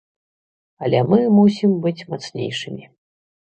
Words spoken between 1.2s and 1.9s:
мусім